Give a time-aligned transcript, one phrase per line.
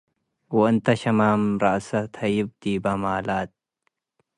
[0.57, 3.51] ወእንተ ሸማም ረአሰ- ተሀይብ ዲበ ማላት፣